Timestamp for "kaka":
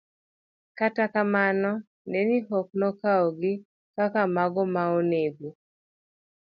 3.95-4.21